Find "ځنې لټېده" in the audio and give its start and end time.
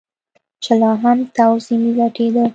1.65-2.45